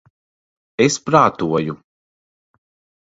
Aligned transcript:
Es 0.87 0.97
prātoju... 1.11 1.77